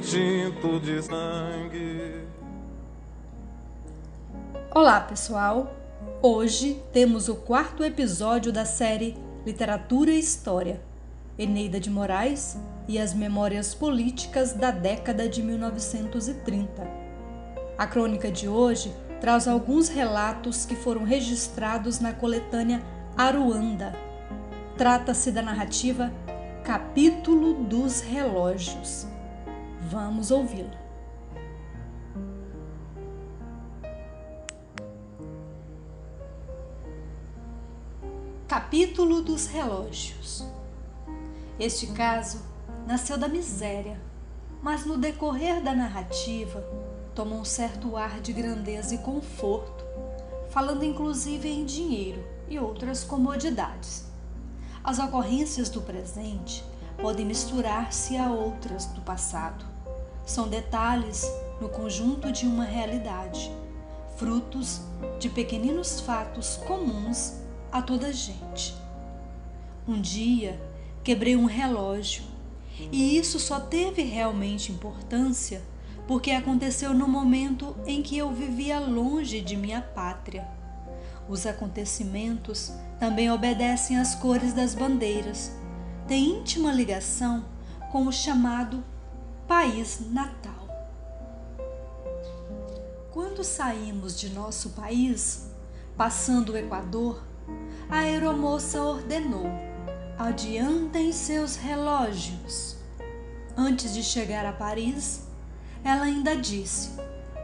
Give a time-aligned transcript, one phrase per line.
[0.00, 2.24] tinto de sangue.
[4.74, 5.74] Olá, pessoal.
[6.22, 10.80] Hoje temos o quarto episódio da série Literatura e História.
[11.38, 12.56] Eneida de Moraes
[12.86, 16.86] e as Memórias Políticas da década de 1930.
[17.76, 22.82] A crônica de hoje traz alguns relatos que foram registrados na coletânea
[23.16, 23.94] Aruanda.
[24.76, 26.12] Trata-se da narrativa
[26.64, 29.06] Capítulo dos Relógios.
[29.90, 30.78] Vamos ouvi-la.
[38.46, 40.44] Capítulo dos Relógios.
[41.58, 42.42] Este caso
[42.86, 43.98] nasceu da miséria,
[44.62, 46.62] mas no decorrer da narrativa
[47.14, 49.86] tomou um certo ar de grandeza e conforto,
[50.50, 54.04] falando inclusive em dinheiro e outras comodidades.
[54.84, 56.62] As ocorrências do presente
[57.00, 59.67] podem misturar-se a outras do passado.
[60.28, 61.26] São detalhes
[61.58, 63.50] no conjunto de uma realidade,
[64.18, 64.82] frutos
[65.18, 67.32] de pequeninos fatos comuns
[67.72, 68.76] a toda gente.
[69.88, 70.60] Um dia
[71.02, 72.24] quebrei um relógio
[72.92, 75.62] e isso só teve realmente importância
[76.06, 80.46] porque aconteceu no momento em que eu vivia longe de minha pátria.
[81.26, 85.50] Os acontecimentos também obedecem às cores das bandeiras,
[86.06, 87.46] têm íntima ligação
[87.90, 88.84] com o chamado
[89.48, 90.68] país natal.
[93.10, 95.48] Quando saímos de nosso país,
[95.96, 97.24] passando o Equador,
[97.88, 99.46] a aeromoça ordenou:
[100.18, 102.76] adiantem seus relógios.
[103.56, 105.22] Antes de chegar a Paris,
[105.82, 106.90] ela ainda disse: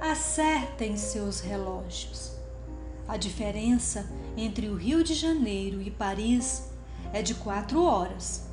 [0.00, 2.32] acertem seus relógios.
[3.06, 6.70] A diferença entre o Rio de Janeiro e Paris
[7.12, 8.46] é de quatro horas.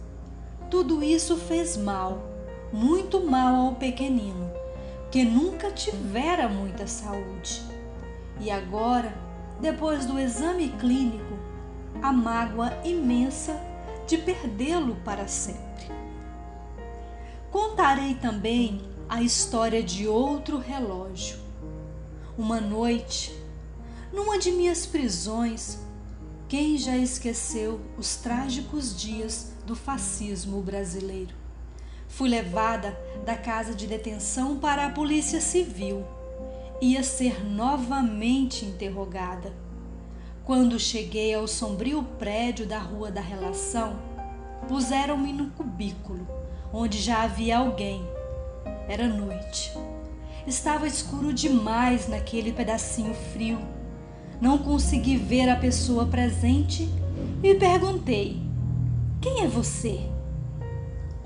[0.69, 2.36] Tudo isso fez mal,
[2.71, 4.51] muito mal ao pequenino,
[5.09, 7.61] que nunca tivera muita saúde.
[8.39, 9.13] E agora,
[9.59, 11.37] depois do exame clínico,
[12.01, 13.59] a mágoa imensa
[14.05, 15.87] de perdê-lo para sempre.
[17.51, 21.37] Contarei também a história de outro relógio.
[22.37, 23.33] Uma noite,
[24.13, 25.79] numa de minhas prisões,
[26.47, 31.46] quem já esqueceu os trágicos dias do fascismo brasileiro?
[32.17, 36.03] Fui levada da casa de detenção para a Polícia Civil.
[36.81, 39.53] Ia ser novamente interrogada
[40.43, 43.99] quando cheguei ao sombrio prédio da Rua da Relação,
[44.67, 46.27] puseram-me no cubículo,
[46.73, 48.03] onde já havia alguém.
[48.89, 49.71] Era noite.
[50.47, 53.59] Estava escuro demais naquele pedacinho frio.
[54.41, 56.89] Não consegui ver a pessoa presente
[57.43, 58.41] e perguntei:
[59.21, 60.16] Quem é você?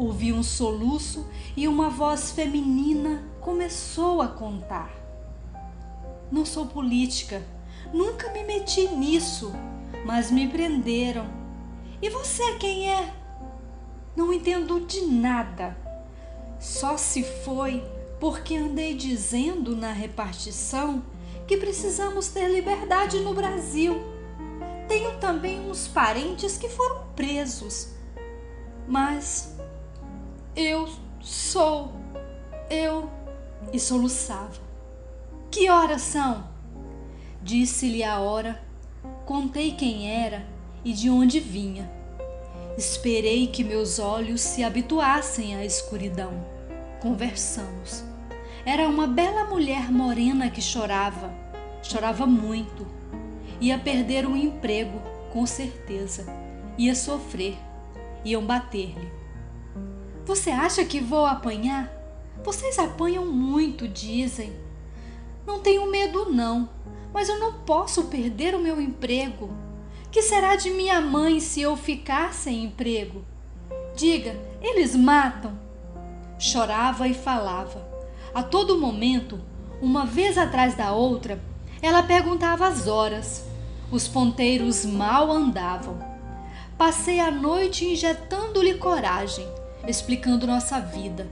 [0.01, 4.91] Ouvi um soluço e uma voz feminina começou a contar.
[6.31, 7.43] Não sou política,
[7.93, 9.51] Nunca me meti nisso,
[10.05, 11.25] mas me prenderam.
[12.01, 13.13] E você quem é?
[14.15, 15.77] Não entendo de nada.
[16.57, 17.83] Só se foi
[18.19, 21.03] porque andei dizendo na repartição
[21.47, 24.01] que precisamos ter liberdade no Brasil.
[24.87, 27.89] Tenho também uns parentes que foram presos.
[28.87, 29.50] Mas
[30.55, 30.89] eu
[31.21, 31.93] sou
[32.69, 33.09] eu
[33.71, 34.59] e soluçava.
[35.49, 36.45] Que horas são?
[37.41, 38.61] Disse-lhe a hora,
[39.25, 40.45] contei quem era
[40.83, 41.89] e de onde vinha.
[42.77, 46.31] Esperei que meus olhos se habituassem à escuridão.
[47.01, 48.03] Conversamos.
[48.65, 51.33] Era uma bela mulher morena que chorava,
[51.81, 52.87] chorava muito.
[53.59, 55.01] Ia perder o emprego,
[55.31, 56.25] com certeza.
[56.77, 57.57] Ia sofrer.
[58.23, 59.20] Iam bater-lhe.
[60.25, 61.91] Você acha que vou apanhar?
[62.43, 64.53] Vocês apanham muito, dizem.
[65.45, 66.69] Não tenho medo, não
[67.13, 69.49] mas eu não posso perder o meu emprego.
[70.11, 73.23] Que será de minha mãe se eu ficar sem emprego?
[73.95, 75.57] Diga, eles matam.
[76.37, 77.87] Chorava e falava.
[78.33, 79.39] A todo momento,
[79.81, 81.41] uma vez atrás da outra,
[81.81, 83.45] ela perguntava as horas.
[83.91, 85.99] Os ponteiros mal andavam.
[86.77, 89.47] Passei a noite injetando-lhe coragem,
[89.87, 91.29] explicando nossa vida,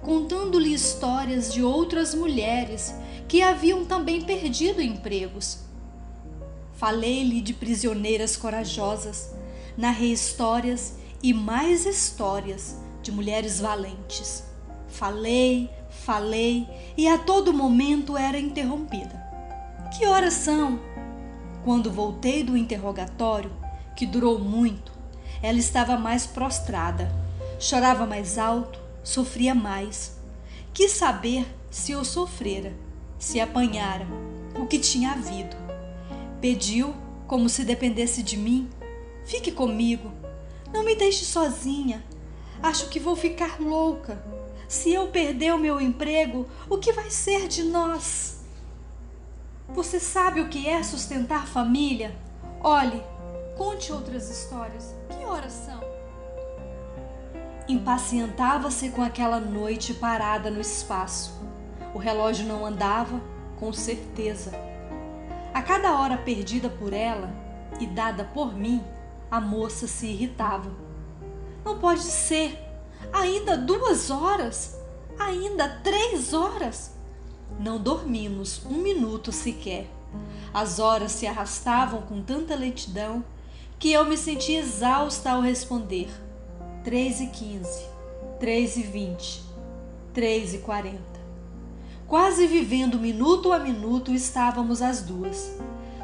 [0.00, 2.94] contando-lhe histórias de outras mulheres
[3.28, 5.60] que haviam também perdido empregos.
[6.74, 9.34] Falei-lhe de prisioneiras corajosas,
[9.76, 14.44] narrei histórias e mais histórias de mulheres valentes.
[14.88, 16.66] Falei, falei
[16.96, 19.22] e a todo momento era interrompida.
[19.96, 20.80] Que horas são?
[21.64, 23.52] Quando voltei do interrogatório,
[23.94, 24.90] que durou muito,
[25.42, 27.12] ela estava mais prostrada,
[27.62, 30.16] chorava mais alto, sofria mais.
[30.74, 32.74] Quis saber se eu sofrera,
[33.18, 34.04] se apanhara,
[34.60, 35.56] o que tinha havido.
[36.40, 36.92] Pediu,
[37.26, 38.68] como se dependesse de mim,
[39.24, 40.10] fique comigo,
[40.72, 42.02] não me deixe sozinha.
[42.60, 44.20] Acho que vou ficar louca.
[44.66, 48.40] Se eu perder o meu emprego, o que vai ser de nós?
[49.68, 52.16] Você sabe o que é sustentar família?
[52.60, 53.00] Olhe,
[53.56, 54.94] conte outras histórias.
[55.08, 55.80] Que horas são?
[57.68, 61.40] Impacientava-se com aquela noite parada no espaço.
[61.94, 63.20] O relógio não andava,
[63.56, 64.52] com certeza.
[65.54, 67.30] A cada hora perdida por ela
[67.78, 68.82] e dada por mim,
[69.30, 70.70] a moça se irritava.
[71.64, 72.58] Não pode ser!
[73.12, 74.78] Ainda duas horas?
[75.18, 76.92] Ainda três horas?
[77.58, 79.88] Não dormimos um minuto sequer.
[80.52, 83.24] As horas se arrastavam com tanta lentidão
[83.78, 86.08] que eu me senti exausta ao responder.
[86.84, 87.86] Três e quinze,
[88.40, 89.40] três e vinte,
[90.12, 91.20] três e quarenta.
[92.08, 95.56] Quase vivendo minuto a minuto estávamos as duas.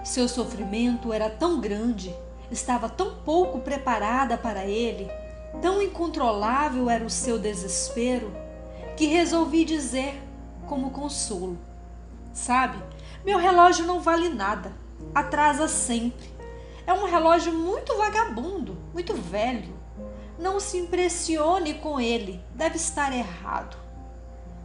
[0.04, 2.14] Seu sofrimento era tão grande,
[2.48, 5.10] estava tão pouco preparada para ele,
[5.60, 8.30] tão incontrolável era o seu desespero,
[8.96, 10.22] que resolvi dizer
[10.68, 11.58] como consolo.
[12.32, 12.78] Sabe,
[13.24, 14.72] meu relógio não vale nada,
[15.12, 16.28] atrasa sempre.
[16.86, 19.76] É um relógio muito vagabundo, muito velho.
[20.38, 23.76] Não se impressione com ele, deve estar errado.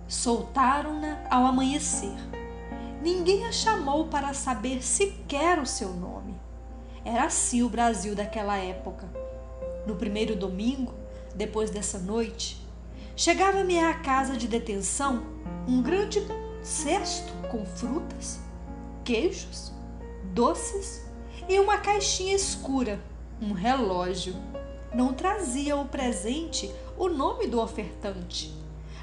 [0.08, 2.14] Soltaram-na ao amanhecer.
[3.02, 6.40] Ninguém a chamou para saber sequer o seu nome.
[7.04, 9.10] Era assim o Brasil daquela época.
[9.88, 10.94] No primeiro domingo,
[11.36, 12.64] depois dessa noite,
[13.16, 15.24] chegava-me à casa de detenção
[15.68, 16.22] um grande
[16.62, 18.40] cesto com frutas,
[19.04, 19.74] queijos,
[20.34, 21.04] doces
[21.50, 23.00] e uma caixinha escura,
[23.42, 24.36] um relógio.
[24.94, 28.54] Não trazia o presente o nome do ofertante.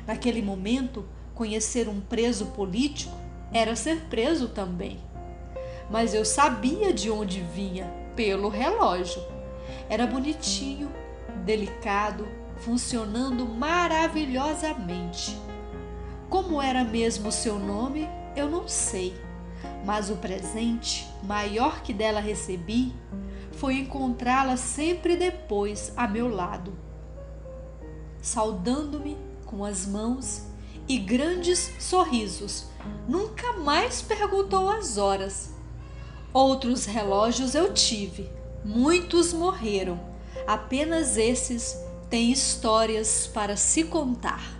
[0.06, 1.04] Naquele momento,
[1.34, 3.12] conhecer um preso político
[3.52, 4.98] era ser preso também.
[5.90, 9.20] Mas eu sabia de onde vinha, pelo relógio.
[9.88, 10.88] Era bonitinho,
[11.44, 12.28] delicado,
[12.58, 15.36] funcionando maravilhosamente.
[16.28, 19.12] Como era mesmo o seu nome, eu não sei,
[19.84, 22.92] mas o presente maior que dela recebi
[23.52, 26.72] foi encontrá-la sempre depois a meu lado,
[28.22, 30.42] saudando-me com as mãos
[30.88, 32.66] e grandes sorrisos.
[33.08, 35.54] Nunca mais perguntou as horas.
[36.32, 38.30] Outros relógios eu tive,
[38.64, 40.00] muitos morreram,
[40.46, 41.76] apenas esses
[42.08, 44.59] têm histórias para se contar.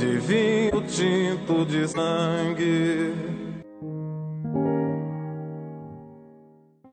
[0.00, 3.29] de vinho tinto de sangue.